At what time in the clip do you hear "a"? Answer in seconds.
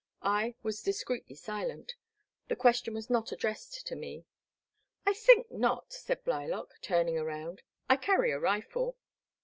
8.31-8.39